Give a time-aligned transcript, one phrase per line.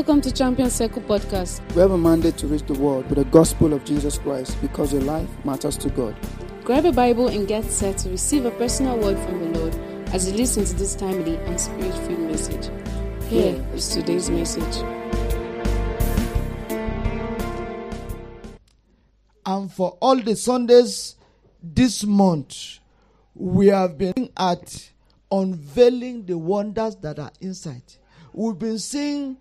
[0.00, 1.60] Welcome to Champion Circle Podcast.
[1.74, 4.94] We have a mandate to reach the world with the gospel of Jesus Christ because
[4.94, 6.16] your life matters to God.
[6.64, 9.74] Grab a Bible and get set to receive a personal word from the Lord
[10.14, 12.70] as you listen to this timely and spirit filled message.
[13.28, 14.74] Here is today's message.
[19.44, 21.16] And for all the Sundays
[21.62, 22.78] this month,
[23.34, 24.92] we have been at
[25.30, 27.82] unveiling the wonders that are inside.
[28.32, 29.36] We've been seeing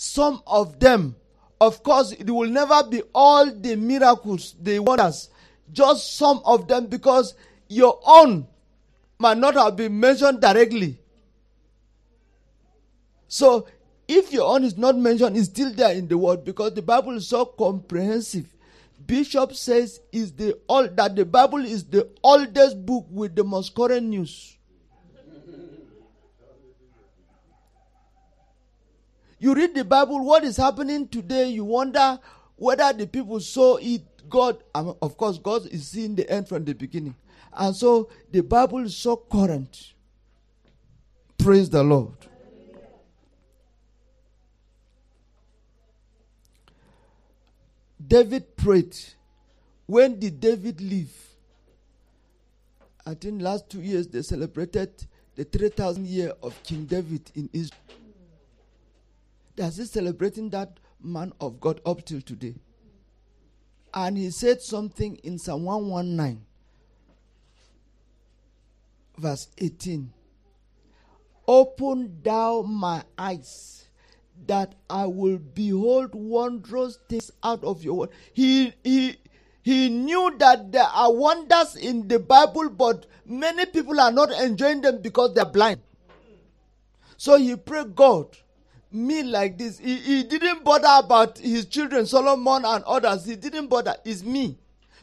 [0.00, 1.14] some of them.
[1.60, 5.28] Of course, it will never be all the miracles, the wonders,
[5.70, 7.34] just some of them because
[7.68, 8.46] your own
[9.18, 10.98] might not have been mentioned directly.
[13.28, 13.68] So,
[14.08, 17.16] if your own is not mentioned, it's still there in the word because the Bible
[17.16, 18.46] is so comprehensive.
[19.06, 23.74] Bishop says is the all that the Bible is the oldest book with the most
[23.74, 24.56] current news.
[29.40, 32.20] You read the Bible, what is happening today, you wonder
[32.56, 34.02] whether the people saw it.
[34.28, 37.16] God, um, of course, God is seeing the end from the beginning.
[37.52, 39.94] And so the Bible is so current.
[41.38, 42.12] Praise the Lord.
[48.06, 48.96] David prayed.
[49.86, 51.12] When did David live?
[53.06, 54.90] I think last two years they celebrated
[55.34, 57.80] the 3000 year of King David in Israel.
[59.60, 62.54] They are still celebrating that man of God up till today.
[63.92, 66.40] And he said something in Psalm 119,
[69.18, 70.14] verse 18.
[71.46, 73.84] Open thou my eyes
[74.46, 78.10] that I will behold wondrous things out of your word.
[78.32, 79.16] He he
[79.60, 84.80] he knew that there are wonders in the Bible, but many people are not enjoying
[84.80, 85.82] them because they're blind.
[87.18, 88.38] So he prayed, God,
[88.92, 89.78] me like this.
[89.78, 93.24] He, he didn't bother about his children, Solomon and others.
[93.24, 93.94] He didn't bother.
[94.04, 94.58] It's me.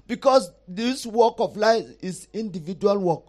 [0.08, 3.24] Because this work of life is individual work.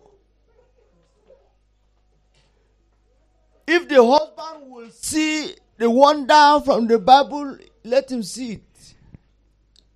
[3.67, 8.95] If the husband will see the wonder from the Bible, let him see it.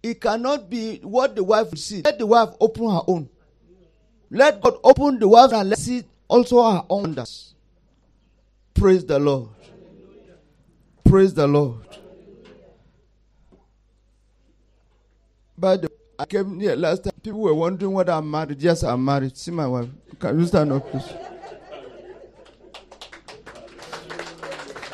[0.03, 2.03] It cannot be what the wife will see.
[2.03, 3.29] Let the wife open her own.
[4.31, 7.17] Let God open the wife and let see also her own.
[8.75, 9.49] Praise the Lord.
[11.13, 11.85] Praise the Lord.
[15.59, 17.13] The I came here last time.
[17.23, 18.63] People were wondering whether I'm married.
[18.63, 19.37] Yes, I'm married.
[19.37, 19.91] See my wife.
[20.19, 21.13] Can you stand up, please?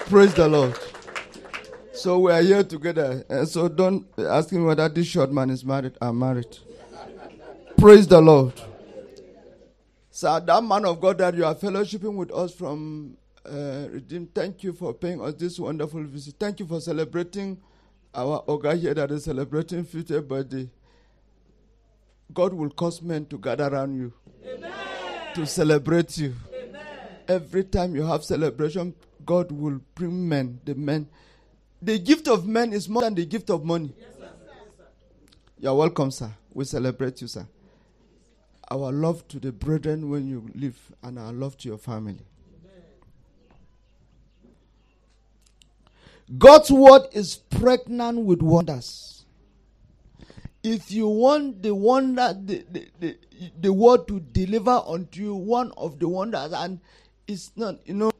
[0.09, 0.77] Praise the Lord.
[1.93, 3.25] So we are here together.
[3.29, 5.93] And so don't ask me whether this short man is married.
[6.03, 6.59] I'm married.
[7.77, 8.55] Praise the Lord.
[10.11, 13.18] So that man of God that you are fellowshipping with us from
[13.49, 16.37] uh, thank you for paying us this wonderful visit.
[16.39, 17.59] Thank you for celebrating
[18.15, 20.69] our Oga here that is celebrating 50th birthday.
[22.33, 24.13] God will cause men to gather around you
[24.47, 24.73] Amen.
[25.35, 26.35] to celebrate you.
[26.55, 26.87] Amen.
[27.27, 28.95] Every time you have celebration,
[29.25, 31.09] God will bring men, the men.
[31.81, 33.95] The gift of men is more than the gift of money.
[33.99, 34.31] Yes, sir.
[35.61, 36.31] You're welcome, sir.
[36.53, 37.47] We celebrate you, sir.
[38.71, 42.19] Our love to the brethren when you live, and our love to your family.
[46.37, 49.25] God's word is pregnant with wonders.
[50.63, 53.19] If you want the wonder, the, the, the,
[53.61, 56.81] the word to deliver unto you one of the wonders, and
[57.27, 58.11] it's not, you know,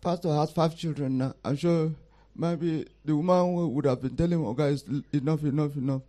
[0.00, 1.34] pastor has five children now.
[1.44, 1.92] I'm sure
[2.34, 6.02] maybe the woman would have been telling him, oh guys, enough, enough, enough.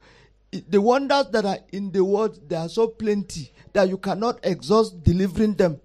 [0.52, 5.04] The wonders that are in the world, they are so plenty that you cannot exhaust
[5.04, 5.81] delivering them.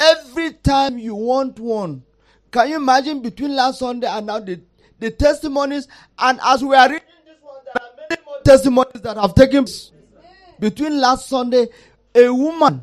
[0.00, 2.04] Every time you want one,
[2.50, 4.60] can you imagine between last Sunday and now the,
[4.98, 5.88] the testimonies?
[6.18, 9.66] And as we are reading this one, there are many more testimonies that have taken.
[10.58, 11.66] Between last Sunday,
[12.14, 12.82] a woman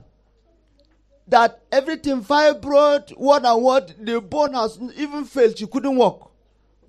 [1.28, 5.57] that everything fibroid, what and what, the bone has even failed.
[5.57, 6.31] She couldn't walk.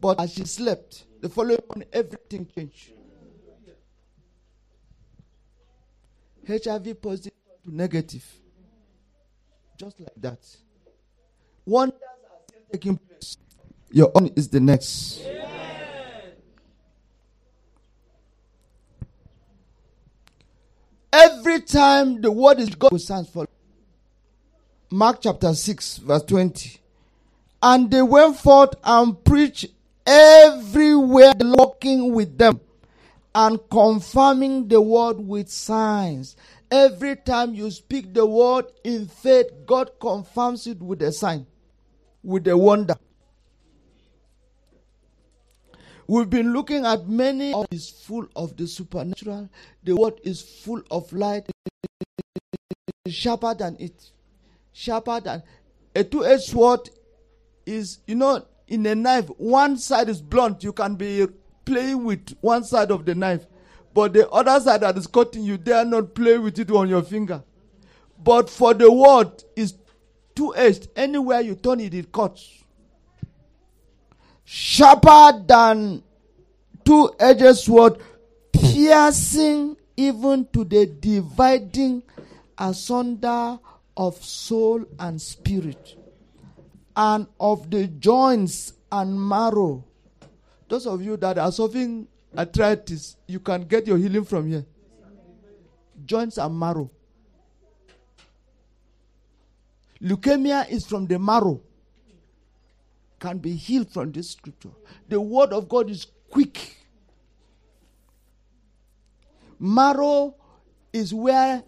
[0.01, 2.93] But as she slept, the following morning, everything changed.
[6.47, 7.33] HIV positive
[7.65, 8.25] to negative.
[9.79, 10.39] Just like that.
[12.77, 13.39] Taking place.
[13.91, 15.23] Your own is the next.
[21.11, 23.47] Every time the word is God will stand for
[24.91, 26.79] Mark chapter 6, verse 20.
[27.63, 29.69] And they went forth and preached
[30.07, 32.61] everywhere, walking with them
[33.35, 36.37] and confirming the word with signs.
[36.71, 41.47] Every time you speak the word in faith, God confirms it with a sign,
[42.27, 42.97] with the wonder.
[46.09, 49.49] We've been looking at many of is full of the supernatural.
[49.83, 51.49] The word is full of light,
[53.09, 54.11] sharper than it,
[54.73, 55.43] sharper than
[55.95, 56.91] a two-edged sword.
[57.65, 60.63] Is you know in a knife, one side is blunt.
[60.63, 61.27] You can be
[61.65, 63.47] playing with one side of the knife,
[63.93, 67.03] but the other side that is cutting you, dare not play with it on your
[67.03, 67.43] finger.
[68.23, 69.75] But for the word is
[70.37, 70.89] two-edged.
[70.95, 72.63] Anywhere you turn it, it cuts
[74.45, 76.03] sharper than
[76.85, 77.99] two-edged sword,
[78.53, 82.03] piercing even to the dividing
[82.57, 83.59] asunder
[83.97, 85.97] of soul and spirit,
[86.95, 89.83] and of the joints and marrow.
[90.69, 92.07] Those of you that are suffering
[92.37, 94.65] arthritis, you can get your healing from here.
[96.05, 96.91] Joints and marrow.
[100.03, 101.61] Leukemia is from the marrow
[103.19, 104.71] can be healed from this scripture.
[105.09, 106.77] The word of God is quick.
[109.59, 110.35] Marrow
[110.93, 111.63] is where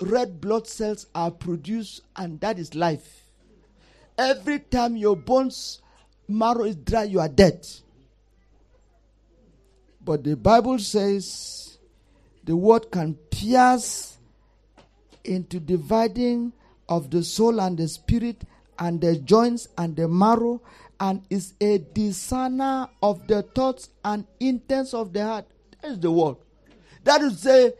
[0.00, 3.24] red blood cells are produced, and that is life.
[4.16, 5.82] Every time your bones
[6.28, 7.66] marrow is dry, you are dead.
[10.04, 11.78] But the Bible says
[12.44, 14.16] the word can pierce
[15.24, 16.52] into dividing
[16.88, 18.44] of the soul and the spirit
[18.78, 20.60] and the joints and the marrow
[21.00, 25.46] and is a discerner of the thoughts and intents of the heart.
[25.82, 26.36] That is the word.
[27.04, 27.72] That is say,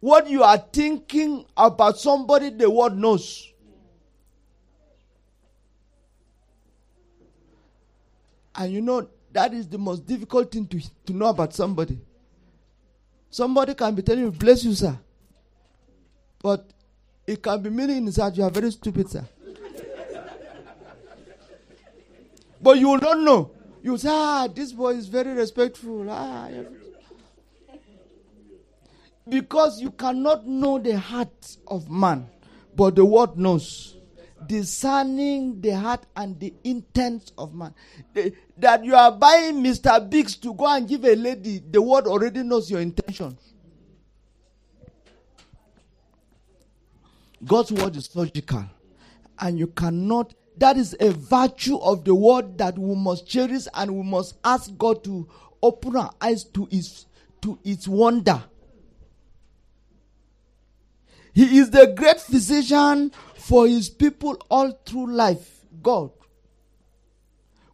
[0.00, 3.52] what you are thinking about somebody, the word knows.
[8.54, 11.98] And you know, that is the most difficult thing to, to know about somebody.
[13.30, 14.98] Somebody can be telling you, bless you, sir.
[16.42, 16.68] But
[17.30, 19.24] it can be meaning heart, you are very stupid, sir.
[22.60, 23.52] But you will not know.
[23.82, 26.10] You say, ah, this boy is very respectful.
[26.10, 26.48] Ah,
[29.28, 32.28] because you cannot know the heart of man,
[32.74, 33.96] but the word knows.
[34.46, 37.72] Discerning the heart and the intent of man.
[38.12, 40.10] The, that you are buying Mr.
[40.10, 43.38] Biggs to go and give a lady, the word already knows your intention.
[47.44, 48.64] God's word is surgical,
[49.38, 53.96] and you cannot that is a virtue of the word that we must cherish and
[53.96, 55.26] we must ask God to
[55.62, 57.06] open our eyes to its
[57.40, 58.42] to its wonder.
[61.32, 65.64] He is the great physician for his people all through life.
[65.82, 66.10] God.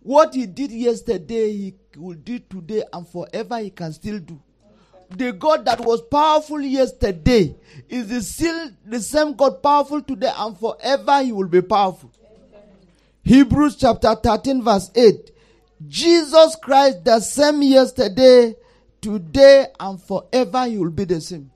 [0.01, 4.41] What he did yesterday, he will do today and forever he can still do.
[5.11, 7.55] The God that was powerful yesterday
[7.89, 12.11] is still the same God powerful today and forever he will be powerful.
[13.23, 15.33] Hebrews chapter 13, verse 8.
[15.89, 18.55] Jesus Christ, the same yesterday,
[19.01, 21.51] today, and forever, he will be the same.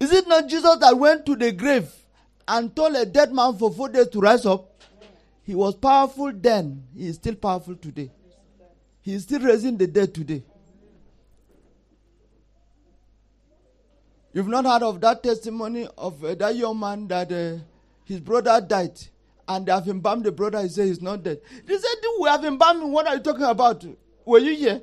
[0.00, 1.90] Is it not Jesus that went to the grave
[2.46, 4.80] and told a dead man for four days to rise up?
[5.42, 8.10] He was powerful then, he is still powerful today.
[9.08, 10.42] He is still raising the dead today.
[14.34, 17.32] You've not heard of that testimony of uh, that young man that.
[17.32, 17.64] Uh,
[18.08, 18.98] his brother died
[19.46, 20.60] and they have embalmed the brother.
[20.62, 21.40] He said he's not dead.
[21.66, 22.92] They said, We have embalmed him.
[22.92, 23.84] What are you talking about?
[24.26, 24.82] Were you here?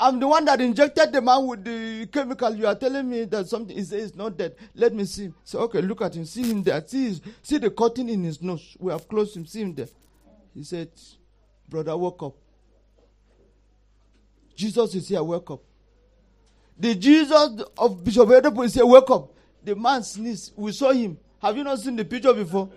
[0.00, 2.54] I'm the one that injected the man with the chemical.
[2.54, 3.76] You are telling me that something.
[3.76, 4.56] He says he's not dead.
[4.74, 5.32] Let me see.
[5.44, 6.24] So okay, look at him.
[6.26, 6.82] See him there.
[6.86, 8.76] See, his, see the cutting in his nose.
[8.78, 9.44] We have closed him.
[9.44, 9.88] See him there.
[10.54, 10.90] He said,
[11.68, 12.34] Brother, wake up.
[14.58, 15.22] Jesus is here.
[15.22, 15.60] welcome.
[16.76, 18.84] The Jesus of Bishop Oyedepo is here.
[18.84, 19.28] welcome.
[19.62, 20.52] The man sneezed.
[20.56, 21.16] We saw him.
[21.40, 22.68] Have you not seen the picture before?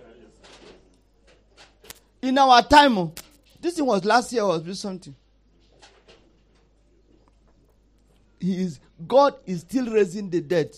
[2.22, 3.12] In our time, oh,
[3.60, 5.12] this thing was last year was something.
[8.38, 10.76] He is God is still raising the dead.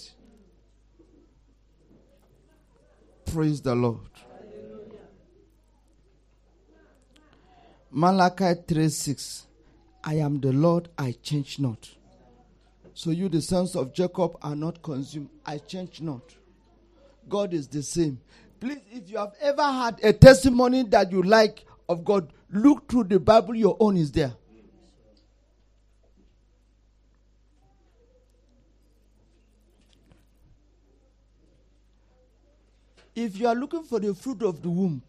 [3.26, 3.98] Praise the Lord.
[7.90, 9.43] Malachi 3 6.
[10.04, 11.88] I am the Lord, I change not.
[12.92, 15.30] So you, the sons of Jacob, are not consumed.
[15.44, 16.22] I change not.
[17.28, 18.20] God is the same.
[18.60, 23.04] Please, if you have ever had a testimony that you like of God, look through
[23.04, 24.34] the Bible, your own is there.
[33.16, 35.02] If you are looking for the fruit of the womb,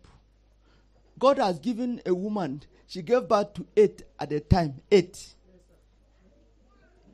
[1.18, 4.82] God has given a woman, she gave birth to eight at a time.
[4.92, 5.34] Eight.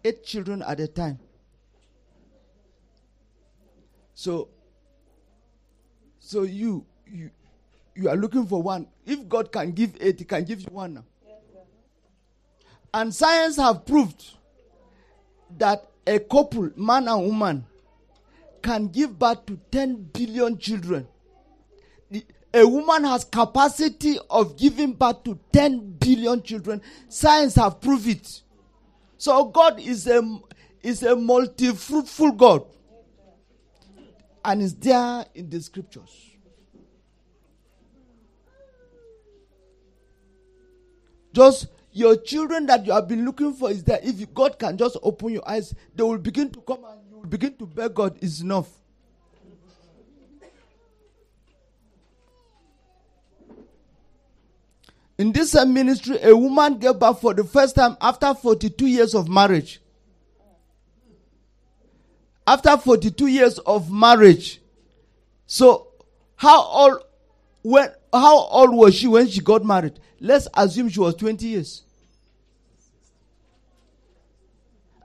[0.03, 1.19] Eight children at a time.
[4.13, 4.49] So
[6.19, 7.29] so you you
[7.95, 8.87] you are looking for one.
[9.05, 11.05] If God can give eight, He can give you one now.
[12.93, 14.33] And science have proved
[15.57, 17.65] that a couple, man and woman,
[18.61, 21.07] can give birth to 10 billion children.
[22.53, 26.81] A woman has capacity of giving birth to 10 billion children.
[27.07, 28.41] Science have proved it.
[29.17, 30.21] So God is a
[30.81, 32.65] is a multi-fruitful God.
[34.43, 36.31] And is there in the scriptures.
[41.33, 43.99] Just your children that you have been looking for is there.
[44.01, 47.27] If God can just open your eyes, they will begin to come and you will
[47.27, 48.80] begin to beg God is enough.
[55.21, 59.29] In this ministry, a woman gave birth for the first time after 42 years of
[59.29, 59.79] marriage.
[62.47, 64.59] After 42 years of marriage.
[65.45, 65.89] So,
[66.37, 67.03] how old
[67.61, 69.99] when how old was she when she got married?
[70.19, 71.83] Let's assume she was 20 years.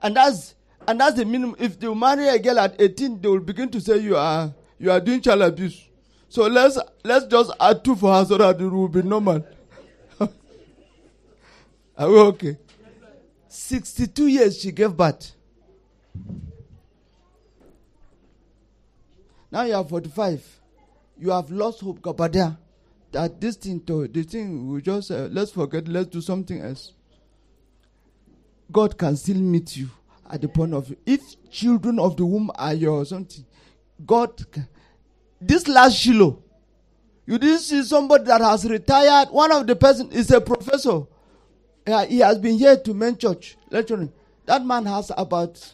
[0.01, 0.55] And that's
[0.87, 1.57] and that's the minimum.
[1.59, 4.89] If they marry a girl at 18, they will begin to say you are you
[4.89, 5.87] are doing child abuse.
[6.27, 9.45] So let's let's just add two for her so that it will be normal.
[11.97, 12.57] Are we okay?
[13.47, 15.33] 62 years she gave birth.
[19.51, 20.59] Now you are 45.
[21.19, 22.57] You have lost hope, Kapadia.
[23.11, 26.93] That this thing, to, the thing, we just uh, let's forget, let's do something else.
[28.71, 29.89] God can still meet you
[30.29, 33.45] at the point of if children of the womb are your something.
[34.05, 34.67] God, ca-
[35.39, 36.43] this last Shiloh,
[37.25, 39.29] you didn't see somebody that has retired.
[39.29, 41.03] One of the person is a professor.
[42.09, 44.11] He has been here to main church lecturing.
[44.45, 45.73] That man has about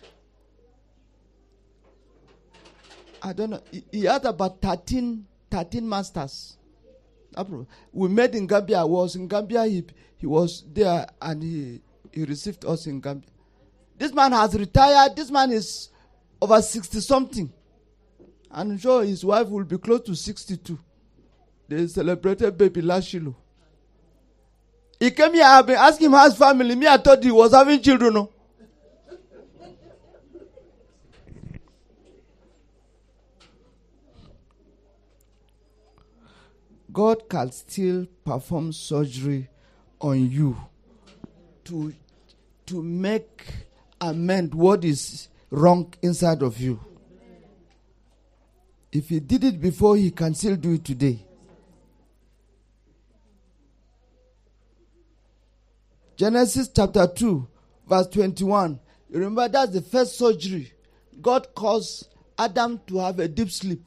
[3.23, 3.61] I don't know.
[3.91, 6.57] He, had about 13, 13 masters.
[7.93, 8.79] We met in Gambia.
[8.81, 9.63] I was in Gambia.
[9.65, 9.83] He,
[10.17, 13.29] he was there and he, he received us in Gambia.
[13.97, 15.15] This man has retired.
[15.15, 15.89] This man is
[16.41, 17.51] over 60 something.
[18.51, 20.77] I'm sure his wife will be close to 62.
[21.69, 23.35] They celebrated baby last Shiloh.
[24.99, 25.43] He came here.
[25.45, 26.75] I've been asking him his family.
[26.75, 28.13] Me, I thought he was having children.
[28.13, 28.29] No?
[36.91, 39.49] God can still perform surgery
[39.99, 40.55] on you
[41.65, 41.93] to
[42.67, 43.45] to make
[43.99, 46.79] amend what is wrong inside of you.
[48.91, 51.25] If he did it before, he can still do it today.
[56.15, 57.47] Genesis chapter 2,
[57.87, 58.79] verse 21.
[59.09, 60.71] You remember that's the first surgery.
[61.21, 63.83] God caused Adam to have a deep sleep.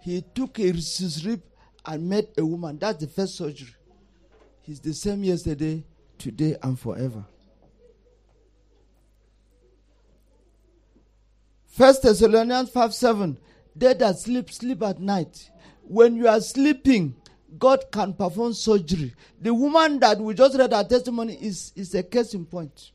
[0.00, 1.42] He took his rib
[1.84, 2.78] and made a woman.
[2.78, 3.74] That's the first surgery.
[4.62, 5.84] He's the same yesterday,
[6.18, 7.24] today, and forever.
[11.66, 13.38] First Thessalonians 5 7.
[13.76, 15.50] They that sleep, sleep at night.
[15.82, 17.14] When you are sleeping,
[17.58, 19.14] God can perform surgery.
[19.40, 22.92] The woman that we just read her testimony is, is a case in point.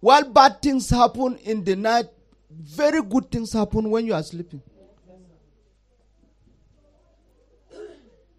[0.00, 2.06] While bad things happen in the night,
[2.50, 4.60] very good things happen when you are sleeping.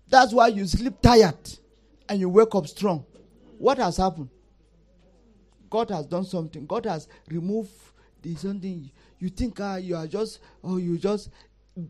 [0.07, 1.37] That's why you sleep tired
[2.07, 3.05] and you wake up strong.
[3.57, 4.29] What has happened?
[5.69, 6.65] God has done something.
[6.65, 7.71] God has removed
[8.25, 8.89] the something.
[9.19, 11.29] You think ah, you are just oh you just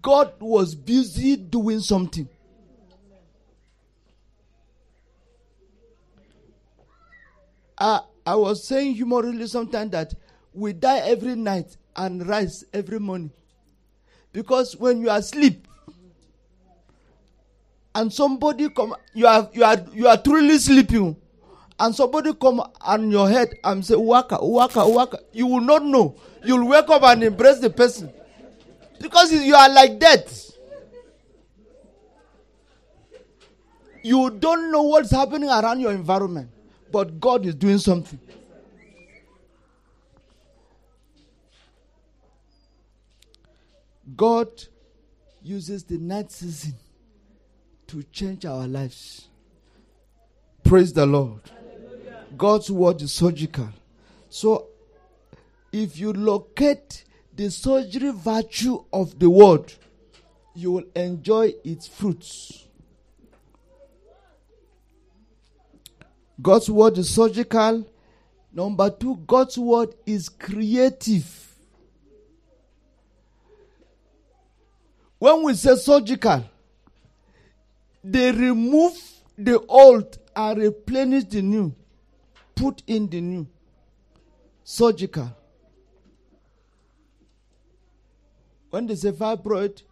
[0.01, 2.27] God was busy doing something.
[7.77, 10.13] I I was saying humorously sometimes that
[10.53, 13.31] we die every night and rise every morning.
[14.31, 15.67] Because when you are asleep
[17.93, 21.15] and somebody come you are you are you are truly sleeping
[21.79, 26.15] and somebody come on your head and say waka waka waka you will not know.
[26.43, 28.11] You'll wake up and embrace the person.
[29.01, 30.51] Because you are like that.
[34.03, 36.49] You don't know what's happening around your environment
[36.91, 38.19] but god is doing something.
[44.15, 44.47] God
[45.41, 46.75] uses the night season
[47.87, 49.27] to change our lives.
[50.63, 51.41] Praise the lord
[52.37, 53.69] God's word is surgical.
[54.29, 54.67] So,
[55.71, 57.03] if you locate
[57.35, 59.73] the surgery virtue of the word,
[60.53, 62.65] you will enjoy its fruits.
[66.41, 67.87] God's word is surgical.
[68.53, 71.45] Number two, God's word is creative.
[75.19, 76.45] When we say surgical,
[78.03, 78.93] they remove
[79.37, 81.73] the old and replenish the new,
[82.55, 83.47] put in the new.
[84.63, 85.35] Surgical.
[88.69, 89.83] When they say fibroid,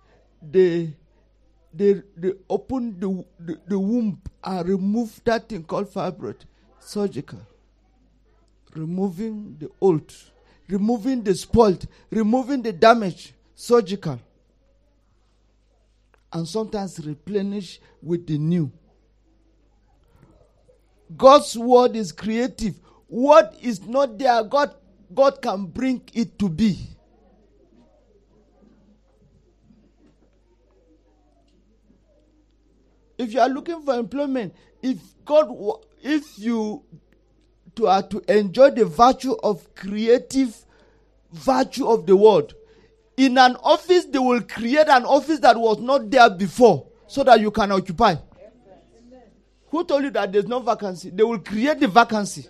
[0.42, 0.96] they
[1.74, 6.36] they, they open the, the, the womb and remove that thing called fibroid.
[6.80, 7.40] Surgical.
[8.76, 10.14] Removing the old,
[10.68, 13.34] removing the spoiled, removing the damage.
[13.56, 14.20] Surgical.
[16.32, 18.72] And sometimes replenish with the new.
[21.18, 22.80] God's word is creative.
[23.08, 24.74] What is not there, God,
[25.14, 26.94] God can bring it to be.
[33.24, 35.50] if you are looking for employment, if God,
[36.02, 36.84] if you
[37.76, 40.56] to to enjoy the virtue of creative
[41.32, 42.54] virtue of the word,
[43.18, 47.40] in an office they will create an office that was not there before, so that
[47.40, 48.16] you can occupy.
[49.74, 51.10] Who told you that there's no vacancy?
[51.10, 52.48] They will create the vacancy.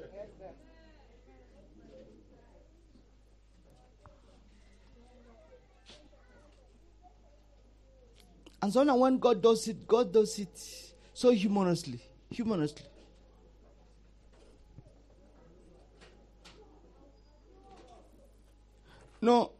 [8.61, 10.49] And so now when God does it, God does it
[11.13, 12.01] so humorously.
[12.29, 12.83] Humorously.
[19.21, 19.51] No.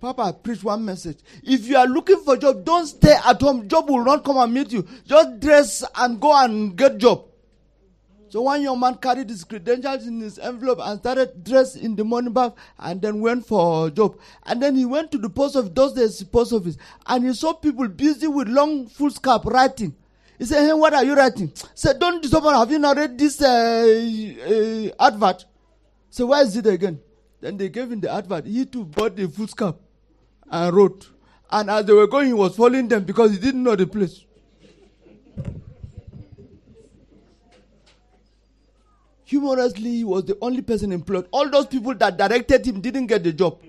[0.00, 1.18] Papa preach one message.
[1.42, 3.68] If you are looking for job, don't stay at home.
[3.68, 4.86] Job will not come and meet you.
[5.06, 7.26] Just dress and go and get job.
[8.30, 12.04] So one young man carried his credentials in his envelope and started dressed in the
[12.04, 14.16] morning bath and then went for a job.
[14.44, 17.52] And then he went to the post office, those days post office, and he saw
[17.52, 19.94] people busy with long full scarf writing.
[20.38, 21.52] He said, Hey, what are you writing?
[21.74, 22.44] Said, Don't disturb.
[22.44, 25.44] Have you not read this uh, uh, advert?
[26.08, 27.00] So it again?
[27.40, 28.46] Then they gave him the advert.
[28.46, 29.74] He too bought the full scarf
[30.50, 31.08] and wrote.
[31.50, 34.24] And as they were going, he was following them because he didn't know the place.
[39.30, 41.26] humorously, he was the only person employed.
[41.30, 43.60] All those people that directed him didn't get the job.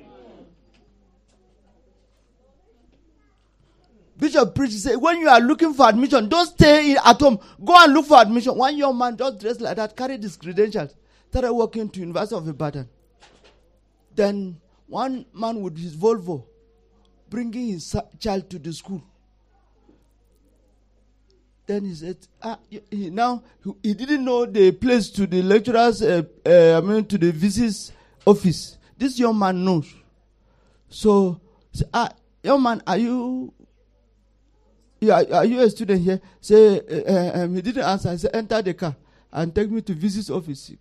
[4.18, 7.40] Bishop preached, said, when you are looking for admission, don't stay at home.
[7.64, 8.56] Go and look for admission.
[8.56, 10.96] One young man just dressed like that, carried his credentials,
[11.30, 12.88] started walking to University of Ibadan.
[14.16, 16.44] Then one man with his Volvo,
[17.32, 19.02] bringing his child to the school.
[21.66, 23.42] Then he said, ah, he, now
[23.82, 27.94] he didn't know the place to the lecturer's, uh, uh, I mean, to the VC's
[28.26, 28.78] office.
[28.98, 29.92] This young man knows.
[30.90, 31.40] So,
[31.94, 32.10] ah,
[32.44, 33.54] young man, are you,
[35.00, 36.20] yeah, are you a student here?
[36.42, 38.12] Say, uh, um, he didn't answer.
[38.12, 38.96] He said, enter the car
[39.32, 40.74] and take me to VC's office.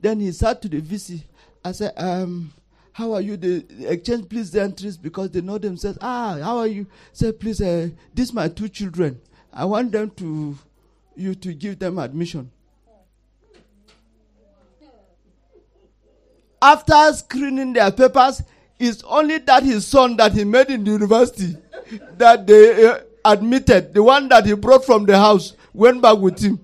[0.00, 1.22] Then he sat to the VC.
[1.64, 2.52] I said, um,
[2.98, 3.36] how are you?
[3.36, 5.98] They exchange please the entries because they know themselves.
[6.00, 6.84] Ah, how are you?
[7.12, 9.20] Say, please, uh, these my two children.
[9.52, 10.58] I want them to
[11.14, 12.50] you to give them admission.
[16.60, 18.42] After screening their papers,
[18.80, 21.56] it's only that his son that he made in the university
[22.16, 23.94] that they uh, admitted.
[23.94, 26.58] The one that he brought from the house went back with him.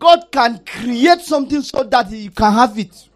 [0.00, 3.06] God can create something so that he can have it.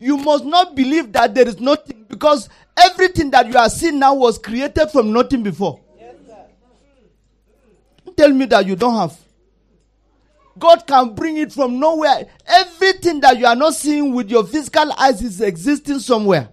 [0.00, 2.48] You must not believe that there is nothing because
[2.78, 5.80] Everything that you are seeing now was created from nothing before.
[8.16, 9.16] Tell me that you don't have.
[10.58, 12.26] God can bring it from nowhere.
[12.46, 16.48] Everything that you are not seeing with your physical eyes is existing somewhere.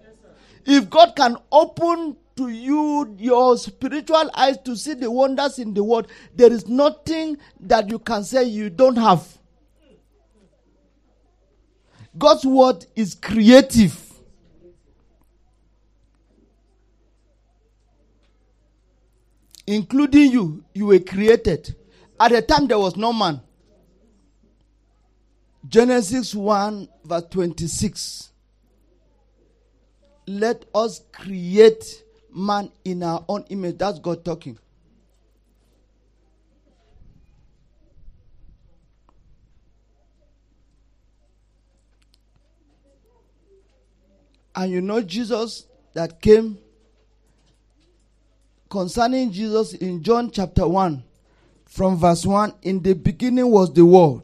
[0.65, 5.83] If God can open to you your spiritual eyes to see the wonders in the
[5.83, 9.25] world, there is nothing that you can say you don't have.
[12.17, 14.05] God's word is creative.
[19.67, 21.75] including you, you were created.
[22.19, 23.41] At the time, there was no man.
[25.67, 28.31] Genesis 1, verse 26.
[30.27, 32.03] Let us create
[32.35, 33.77] man in our own image.
[33.77, 34.59] That's God talking.
[44.55, 46.57] And you know, Jesus that came
[48.69, 51.03] concerning Jesus in John chapter 1,
[51.65, 54.23] from verse 1 In the beginning was the Word,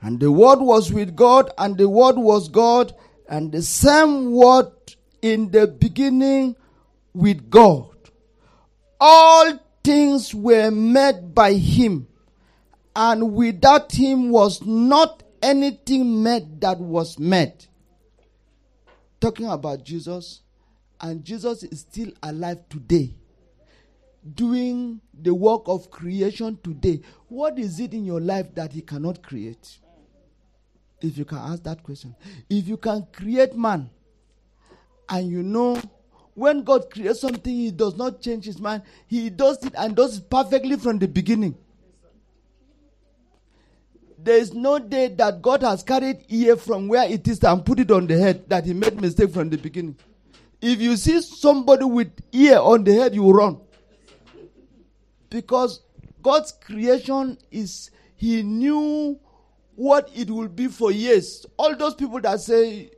[0.00, 2.94] and the Word was with God, and the Word was God,
[3.28, 4.72] and the same Word
[5.20, 6.56] in the beginning
[7.14, 7.88] with God.
[9.00, 12.06] All things were made by Him,
[12.94, 17.66] and without Him was not anything made that was made.
[19.20, 20.42] Talking about Jesus,
[21.00, 23.14] and Jesus is still alive today,
[24.34, 27.00] doing the work of creation today.
[27.28, 29.78] What is it in your life that He cannot create?
[31.00, 32.14] If you can ask that question.
[32.48, 33.90] If you can create man,
[35.08, 35.80] and you know
[36.34, 40.18] when God creates something, He does not change His mind, He does it and does
[40.18, 41.56] it perfectly from the beginning.
[44.18, 47.80] There is no day that God has carried ear from where it is and put
[47.80, 49.96] it on the head that He made mistake from the beginning.
[50.60, 53.58] If you see somebody with ear on the head, you run.
[55.28, 55.80] Because
[56.22, 59.18] God's creation is, He knew
[59.74, 61.44] what it will be for years.
[61.56, 62.90] All those people that say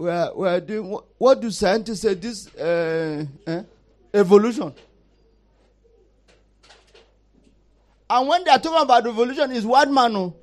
[0.00, 2.14] we're, we're, we're doing, what, what do scientists say?
[2.14, 3.62] This uh, eh?
[4.14, 4.72] evolution.
[8.08, 10.16] And when they are talking about evolution, is white man.
[10.16, 10.34] Oh.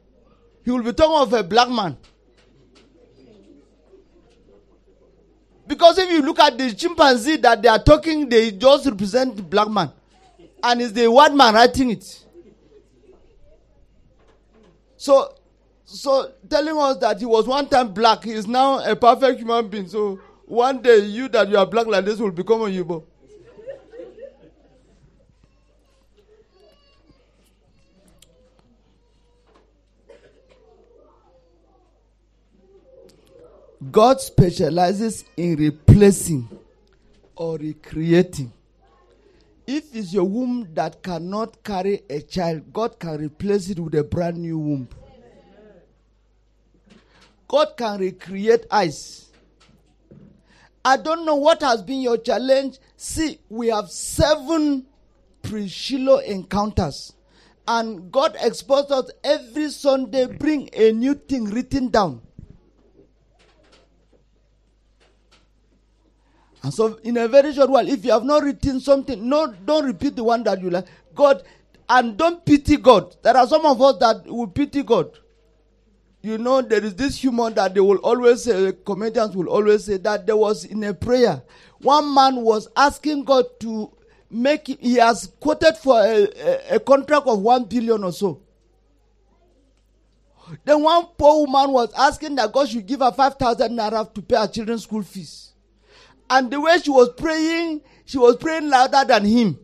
[0.64, 1.98] He will be talking of a black man.
[5.66, 9.68] Because if you look at the chimpanzee that they are talking, they just represent black
[9.70, 9.92] man.
[10.64, 12.24] And it's the white man writing it.
[14.96, 15.37] So,
[15.88, 19.70] so telling us that he was one time black, he is now a perfect human
[19.70, 19.88] being.
[19.88, 23.04] So one day you that you are black like this will become a Oyibo.
[33.90, 36.50] God specializes in replacing
[37.36, 38.52] or recreating.
[39.66, 44.04] If it's your womb that cannot carry a child, God can replace it with a
[44.04, 44.90] brand new womb.
[47.48, 49.30] God can recreate eyes.
[50.84, 52.78] I don't know what has been your challenge.
[52.96, 54.86] See, we have seven
[55.42, 57.14] pre Shiloh encounters.
[57.68, 62.22] And God exposed us every Sunday, bring a new thing written down.
[66.64, 69.86] And so, in a very short while, if you have not written something, no, don't
[69.86, 70.88] repeat the one that you like.
[71.14, 71.44] God,
[71.90, 73.16] and don't pity God.
[73.22, 75.12] There are some of us that will pity God.
[76.28, 79.96] You know, there is this humor that they will always say, comedians will always say
[79.96, 81.42] that there was in a prayer.
[81.80, 83.90] One man was asking God to
[84.30, 86.28] make, he has quoted for a,
[86.72, 88.42] a, a contract of one billion or so.
[90.66, 94.36] Then one poor woman was asking that God should give her 5,000 naira to pay
[94.36, 95.54] her children's school fees.
[96.30, 99.58] And the way she was praying, she was praying louder than him.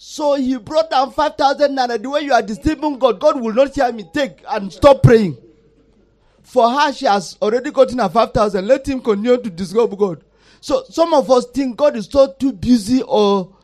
[0.00, 2.00] So he brought down 5,000 naira.
[2.00, 4.08] The way you are disturbing God, God will not hear me.
[4.14, 5.36] Take and stop praying.
[6.40, 8.64] For her, she has already gotten her 5,000.
[8.64, 10.22] Let him continue to disturb God.
[10.60, 13.56] So some of us think God is so too busy or,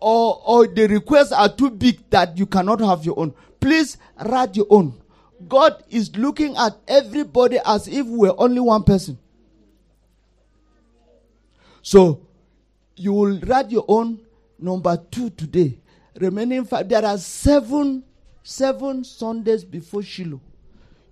[0.00, 3.34] or, or the requests are too big that you cannot have your own.
[3.60, 4.94] Please write your own.
[5.46, 9.18] God is looking at everybody as if we're only one person.
[11.82, 12.26] So
[12.96, 14.20] you will write your own
[14.58, 15.80] number two today.
[16.20, 16.88] Remaining five.
[16.88, 18.04] There are seven,
[18.42, 20.40] seven Sundays before Shiloh.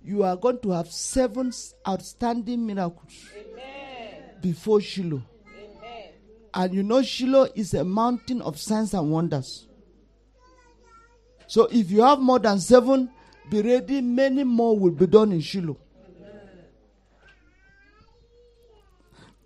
[0.03, 1.51] You are going to have seven
[1.87, 4.23] outstanding miracles Amen.
[4.41, 5.21] before Shiloh.
[5.57, 6.09] Amen.
[6.53, 9.67] And you know, Shiloh is a mountain of signs and wonders.
[11.47, 13.09] So if you have more than seven,
[13.49, 14.01] be ready.
[14.01, 15.77] Many more will be done in Shiloh.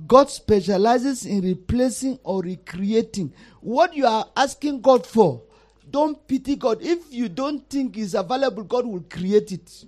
[0.06, 3.34] God specializes in replacing or recreating.
[3.62, 5.42] What you are asking God for,
[5.90, 6.82] don't pity God.
[6.82, 9.86] If you don't think it's available, God will create it.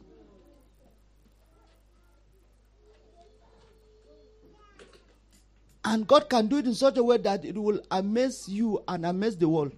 [5.86, 9.06] And God can do it in such a way that it will amaze you and
[9.06, 9.74] amaze the world.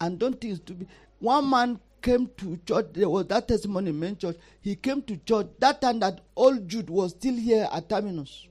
[0.00, 0.86] And don't think to be
[1.18, 4.36] one man came to church, there was that testimony in main church.
[4.60, 8.46] He came to church that time that old Jude was still here at Terminus.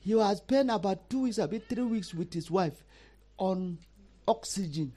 [0.00, 2.84] He was spent about two weeks, about three weeks with his wife
[3.38, 3.78] on
[4.28, 4.92] oxygen.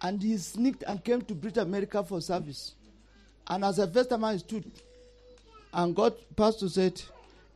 [0.00, 2.74] And he sneaked and came to British America for service.
[3.48, 4.70] And as a first time I stood,
[5.72, 7.02] and God, Pastor said,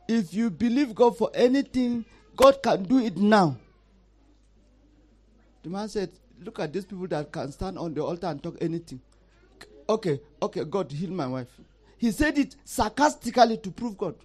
[0.07, 2.03] if you believe God for anything,
[2.35, 3.57] God can do it now.
[5.63, 6.11] The man said,
[6.43, 8.99] Look at these people that can stand on the altar and talk anything.
[9.87, 11.47] Okay, okay, God, heal my wife.
[11.97, 14.15] He said it sarcastically to prove God.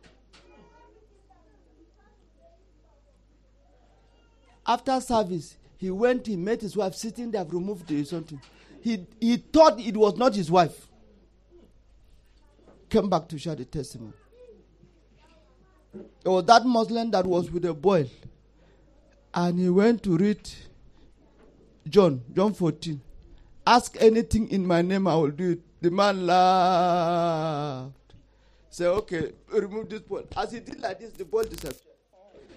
[4.66, 8.40] After service, he went, he met his wife sitting there, removed the something.
[8.81, 10.87] He, he thought it was not his wife.
[12.88, 14.12] Came back to share the testimony.
[16.25, 18.07] It was that Muslim that was with a boil.
[19.35, 20.49] And he went to read
[21.88, 23.01] John, John 14.
[23.66, 25.61] Ask anything in my name, I will do it.
[25.81, 27.92] The man laughed.
[28.70, 30.27] Say, okay, remove this boil.
[30.37, 31.83] As he did like this, the boil disappeared.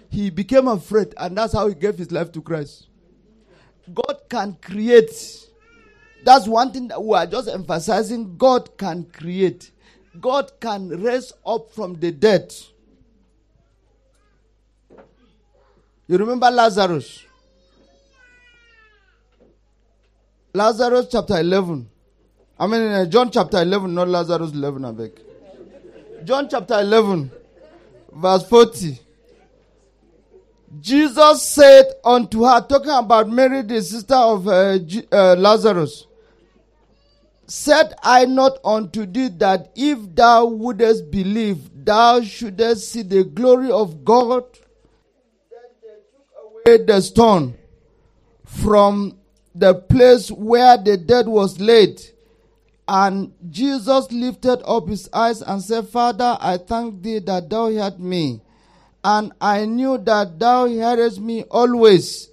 [0.08, 2.88] He became afraid, and that's how he gave his life to Christ.
[3.94, 5.46] God can create.
[6.24, 8.36] That's one thing that we are just emphasizing.
[8.36, 9.70] God can create.
[10.20, 12.52] God can raise up from the dead.
[16.06, 17.24] You remember Lazarus?
[20.52, 21.88] Lazarus chapter 11.
[22.58, 25.20] I mean, uh, John chapter 11, not Lazarus 11, I beg.
[26.24, 27.30] John chapter 11,
[28.12, 29.00] verse 40.
[30.80, 36.06] Jesus said unto her, talking about Mary, the sister of uh, G- uh, Lazarus,
[37.46, 43.72] Said I not unto thee that if thou wouldest believe, thou shouldest see the glory
[43.72, 44.44] of God?
[45.50, 47.54] Then they took away the stone
[48.44, 49.18] from
[49.60, 52.00] the place where the dead was laid.
[52.88, 58.00] And Jesus lifted up his eyes and said, Father, I thank thee that thou heard
[58.00, 58.40] me.
[59.04, 62.30] And I knew that thou hearest me always.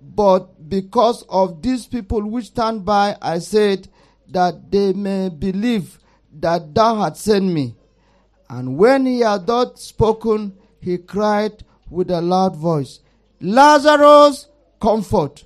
[0.00, 3.88] But because of these people which stand by, I said,
[4.28, 5.98] that they may believe
[6.32, 7.76] that thou hast sent me.
[8.48, 13.00] And when he had thus spoken, he cried with a loud voice,
[13.40, 14.48] Lazarus,
[14.80, 15.44] comfort.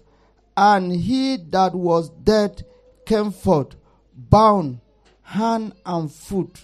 [0.57, 2.65] And he that was dead
[3.07, 3.75] came forth,
[4.15, 4.81] bound
[5.23, 6.63] hand and foot,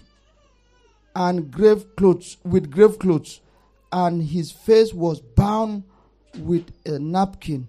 [1.17, 3.41] and grave clothes with grave clothes,
[3.91, 5.83] and his face was bound
[6.39, 7.69] with a napkin.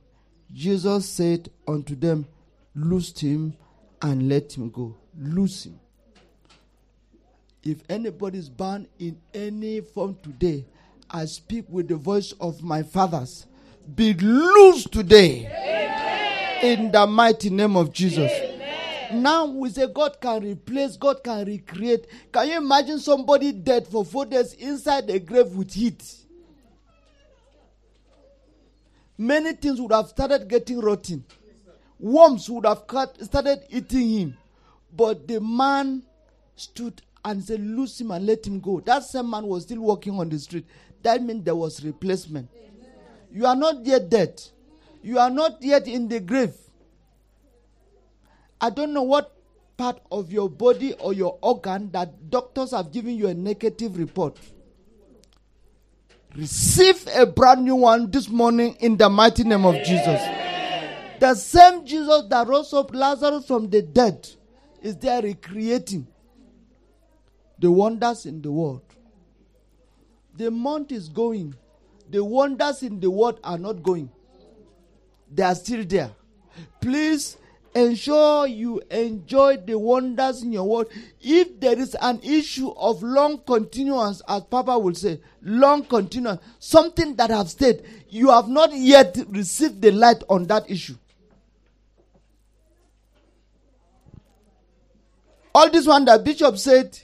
[0.54, 2.28] Jesus said unto them,
[2.76, 3.56] Loose him
[4.02, 4.96] and let him go.
[5.18, 5.80] Loose him.
[7.64, 10.66] If anybody is bound in any form today,
[11.10, 13.46] I speak with the voice of my fathers.
[13.96, 15.46] Be loose today.
[15.46, 16.80] Amen.
[16.80, 18.32] In the mighty name of Jesus.
[18.32, 19.22] Amen.
[19.22, 22.08] Now we say God can replace, God can recreate.
[22.32, 26.16] Can you imagine somebody dead for four days inside a grave with heat?
[29.18, 31.24] Many things would have started getting rotten
[32.02, 32.84] worms would have
[33.22, 34.38] started eating him.
[34.92, 36.04] But the man
[36.56, 38.82] stood and said, Loose him and let him go.
[38.82, 40.66] That same man was still walking on the street.
[41.04, 42.50] That means there was replacement.
[43.32, 44.42] You are not yet dead.
[45.02, 46.54] You are not yet in the grave.
[48.60, 49.34] I don't know what
[49.78, 54.38] part of your body or your organ that doctors have given you a negative report.
[56.36, 60.22] Receive a brand new one this morning in the mighty name of Jesus.
[61.20, 64.30] The same Jesus that rose up Lazarus from the dead
[64.82, 66.08] is there recreating
[67.60, 68.82] the wonders in the world.
[70.36, 71.56] The month is going.
[72.12, 74.12] The wonders in the world are not going.
[75.34, 76.12] They are still there.
[76.82, 77.38] Please
[77.74, 80.88] ensure you enjoy the wonders in your world.
[81.22, 87.16] If there is an issue of long continuance, as Papa will say, long continuance, something
[87.16, 90.96] that have stayed, you have not yet received the light on that issue.
[95.56, 97.00] All this one that Bishop said,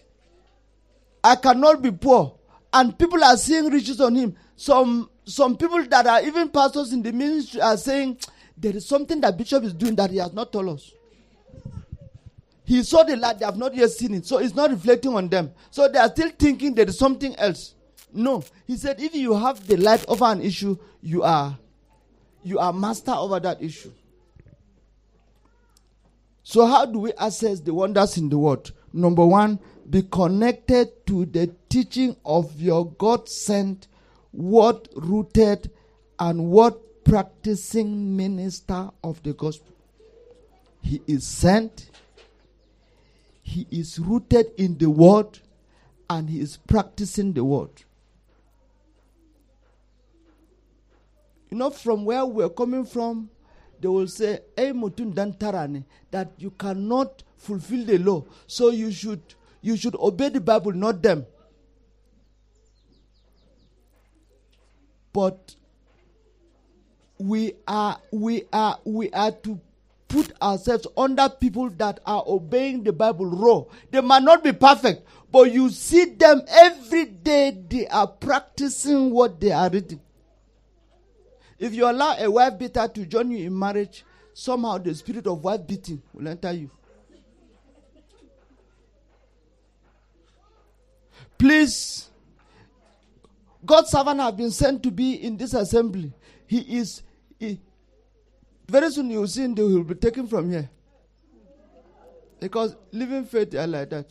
[1.24, 2.34] I cannot be poor.
[2.74, 4.36] And people are seeing riches on him.
[4.58, 8.18] Some some people that are even pastors in the ministry are saying
[8.58, 10.92] there is something that Bishop is doing that he has not told us.
[12.66, 14.26] He saw the light, they have not yet seen it.
[14.26, 15.54] So it's not reflecting on them.
[15.72, 17.76] So they are still thinking there is something else.
[18.12, 18.44] No.
[18.66, 21.58] He said if you have the light over an issue, you are
[22.44, 23.92] you are master over that issue.
[26.50, 28.72] So, how do we access the wonders in the world?
[28.94, 33.90] Number one, be connected to the teaching of your God sent,
[34.38, 35.70] word rooted,
[36.20, 39.74] and word practicing minister of the gospel.
[40.82, 41.90] He is sent,
[43.42, 45.40] he is rooted in the word,
[46.10, 47.70] and he is practicing the word.
[51.50, 53.30] You know, from where we're coming from,
[53.80, 58.92] they will say, "Hey, mutun dan tarane," that you cannot fulfill the law, so you
[58.92, 59.22] should
[59.62, 61.26] you should obey the Bible, not them.
[65.18, 65.56] But
[67.18, 69.60] we are we are we are to
[70.08, 73.64] put ourselves under people that are obeying the Bible raw.
[73.90, 77.58] They might not be perfect, but you see them every day.
[77.68, 80.02] They are practicing what they are reading.
[81.58, 85.44] If you allow a wife beater to join you in marriage, somehow the spirit of
[85.44, 86.70] wife beating will enter you.
[91.40, 92.08] Please,
[93.68, 96.14] God's servant have been sent to be in this assembly.
[96.48, 97.04] He is
[97.38, 97.60] he,
[98.68, 100.70] very soon you will see him, they will be taken from here.
[102.40, 104.06] Because living faith are like that.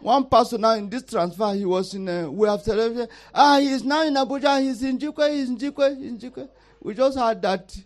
[0.00, 3.08] One person now in this transfer, he was in a, we have television.
[3.34, 6.48] Ah, he is now in Abuja, he's in Jikwe, he's in Jikwe, in Jikwe.
[6.80, 7.76] We just heard that.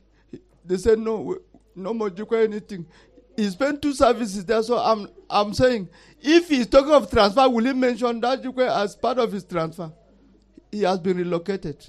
[0.65, 1.37] They said no,
[1.75, 2.87] no more Jikwe anything.
[3.37, 5.89] He spent two services there, so I'm, I'm saying,
[6.23, 9.93] if he's talking of transfer, will he mention that as part of his transfer?
[10.73, 11.87] He has been relocated.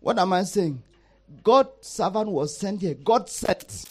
[0.00, 0.82] What am I saying?
[1.42, 2.94] God's servant was sent here.
[2.94, 3.86] God sent.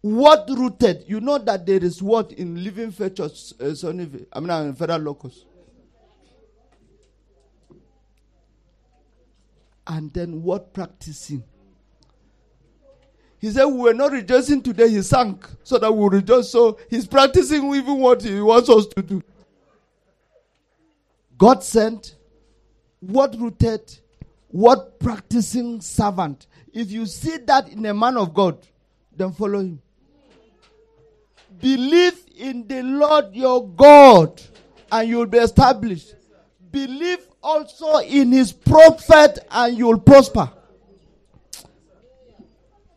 [0.00, 1.04] What rooted?
[1.08, 3.88] You know that there is what in Living Faith Church, uh,
[4.32, 5.44] I mean, in Federal Locus.
[9.88, 11.42] And then what practicing?
[13.38, 16.50] He said, We were not rejoicing today, he sank so that we will rejoice.
[16.50, 19.22] So he's practicing even what he wants us to do.
[21.38, 22.16] God sent,
[23.00, 23.98] what rooted,
[24.48, 26.46] what practicing servant.
[26.72, 28.58] If you see that in a man of God,
[29.14, 29.80] then follow him.
[31.60, 34.40] Believe in the Lord your God
[34.92, 36.14] and you'll be established.
[36.70, 40.50] Believe also in his prophet and you'll prosper.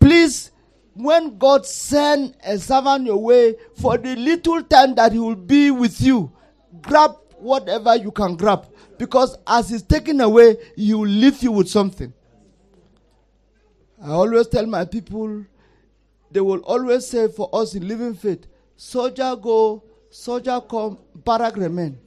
[0.10, 0.50] Please,
[0.96, 5.70] when God send a servant your way for the little time that he will be
[5.70, 6.32] with you,
[6.82, 8.66] grab whatever you can grab.
[8.98, 12.12] Because as he's taken away, he will leave you with something.
[14.04, 15.46] I always tell my people,
[16.32, 22.00] they will always say for us in living faith, soldier go, soldier come, barrack remain.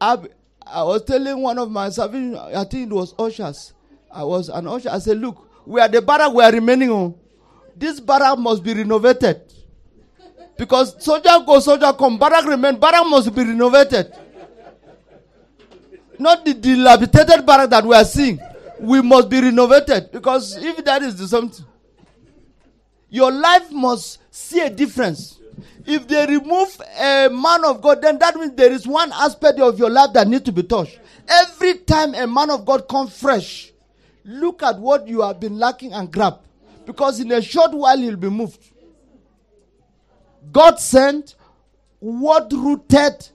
[0.00, 0.18] I,
[0.66, 3.74] I was telling one of my serving, I think it was ushers.
[4.10, 4.90] I was an usher.
[4.90, 7.14] I said, look, we are the barrack we are remaining on.
[7.76, 9.42] This barrack must be renovated.
[10.56, 14.14] Because soldier go, soldier come, barrack remain, barrack must be renovated.
[16.18, 18.38] Not the dilapidated barrack that we are seeing.
[18.80, 20.12] We must be renovated.
[20.12, 21.64] Because if that is the something,
[23.10, 25.38] your life must see a difference.
[25.84, 29.78] If they remove a man of God, then that means there is one aspect of
[29.78, 30.98] your life that needs to be touched.
[31.28, 33.72] Every time a man of God comes fresh,
[34.26, 36.40] look at what you have been lacking and grab.
[36.84, 38.72] Because in a short while you'll be moved.
[40.52, 41.34] God sent
[41.98, 43.28] what rooted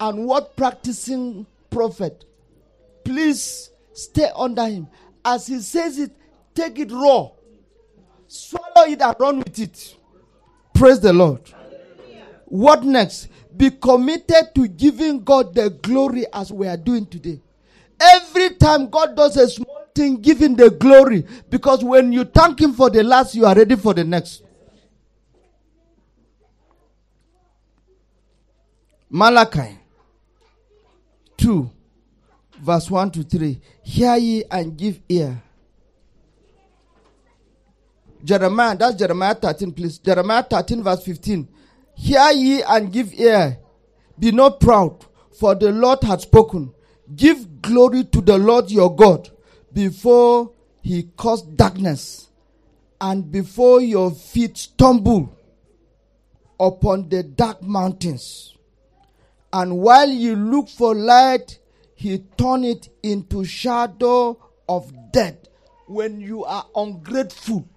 [0.00, 2.24] and what practicing prophet.
[3.04, 4.88] Please stay under him.
[5.24, 6.12] As he says it,
[6.54, 7.30] take it raw.
[8.26, 9.96] Swallow it and run with it.
[10.74, 11.40] Praise the Lord.
[12.46, 13.28] What next?
[13.56, 17.40] Be committed to giving God the glory as we are doing today.
[17.98, 21.24] Every time God does a small thing, him the glory.
[21.50, 24.42] Because when you thank him for the last, you are ready for the next.
[29.08, 29.78] Malachi
[31.38, 31.70] 2,
[32.60, 33.60] verse 1 to 3.
[33.82, 35.42] Hear ye and give ear.
[38.22, 39.98] Jeremiah, that's Jeremiah 13, please.
[39.98, 41.48] Jeremiah 13, verse 15.
[41.94, 43.58] Hear ye and give ear.
[44.18, 45.04] Be not proud,
[45.38, 46.74] for the Lord hath spoken.
[47.14, 49.30] Give glory to the Lord your God
[49.76, 52.30] before he caused darkness
[52.98, 55.38] and before your feet stumble
[56.58, 58.56] upon the dark mountains.
[59.52, 61.58] And while you look for light,
[61.94, 65.36] he turn it into shadow of death.
[65.86, 67.68] When you are ungrateful,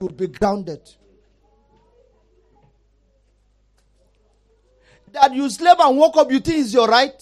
[0.00, 0.88] you'll be grounded.
[5.10, 7.20] That you slept and woke up, you think is your right?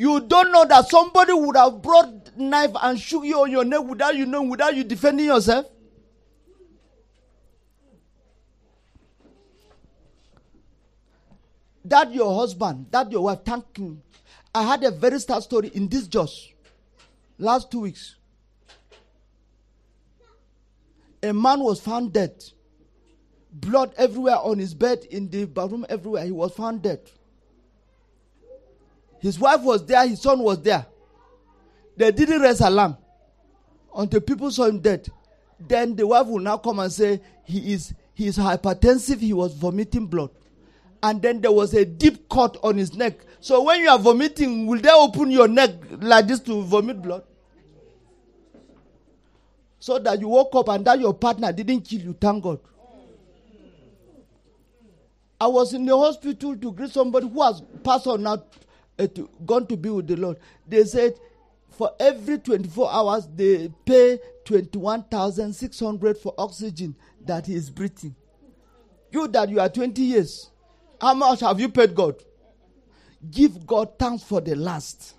[0.00, 3.82] You don't know that somebody would have brought knife and shook you on your neck
[3.82, 5.66] without you knowing, without you defending yourself.
[11.84, 14.00] That your husband, that your wife, thank him.
[14.54, 16.54] I had a very sad story in this just
[17.36, 18.16] last two weeks.
[21.22, 22.42] A man was found dead.
[23.52, 26.24] Blood everywhere on his bed, in the bathroom, everywhere.
[26.24, 27.00] He was found dead.
[29.20, 30.86] His wife was there, his son was there.
[31.96, 32.96] They didn't raise alarm
[33.94, 35.08] until people saw him dead.
[35.58, 39.54] Then the wife will now come and say he is he is hypertensive, he was
[39.54, 40.30] vomiting blood.
[41.02, 43.18] And then there was a deep cut on his neck.
[43.40, 47.24] So when you are vomiting, will they open your neck like this to vomit blood?
[49.78, 52.60] So that you woke up and that your partner didn't kill you, thank God.
[55.40, 58.42] I was in the hospital to greet somebody who has passed on now
[59.00, 60.36] Uh, to, gone to be with the Lord.
[60.68, 61.14] They said
[61.70, 66.94] for every 24 hours they pay 21,600 for oxygen
[67.24, 68.14] that he is breathing.
[69.10, 70.50] You that you are 20 years,
[71.00, 72.16] How much have you paid God?
[73.30, 75.14] Give God thanks for the last.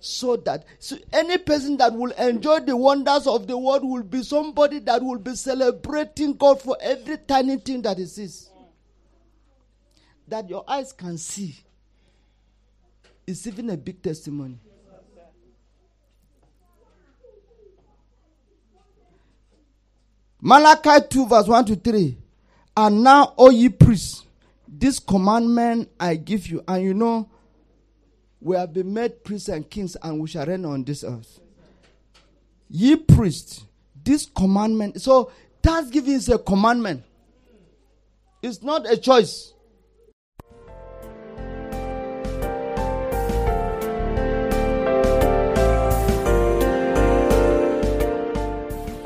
[0.00, 4.22] So that so any person that will enjoy the wonders of the world will be
[4.22, 8.50] somebody that will be celebrating God for every tiny thing that he sees.
[10.28, 11.56] That your eyes can see
[13.26, 14.58] is even a big testimony.
[20.40, 22.16] Malachi 2, verse 1 to 3.
[22.76, 24.24] And now, O ye priests,
[24.68, 26.62] this commandment I give you.
[26.68, 27.28] And you know,
[28.40, 31.40] we have been made priests and kings, and we shall reign on this earth.
[32.68, 33.64] Ye priests,
[34.04, 35.00] this commandment.
[35.00, 37.02] So, thanksgiving is a commandment,
[38.42, 39.52] it's not a choice.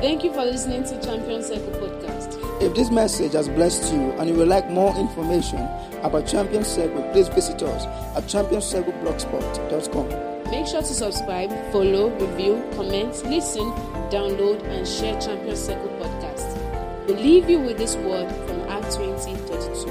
[0.00, 2.62] Thank you for listening to Champion Circle podcast.
[2.62, 5.60] If this message has blessed you and you would like more information
[6.02, 7.84] about Champion Circle, please visit us
[8.16, 10.08] at championcircleblogspot.com.
[10.50, 13.70] Make sure to subscribe, follow, review, comment, listen,
[14.08, 16.56] download, and share Champion Circle podcast.
[17.06, 19.86] We leave you with this word from Acts 20 32.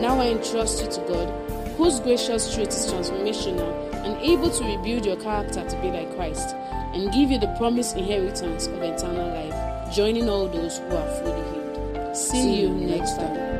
[0.00, 1.28] Now I entrust you to God,
[1.76, 3.70] whose gracious truth is transformational
[4.02, 6.56] and able to rebuild your character to be like Christ
[6.94, 11.42] and give you the promised inheritance of eternal life, joining all those who are fully
[11.52, 12.16] healed.
[12.16, 13.51] See, you next time.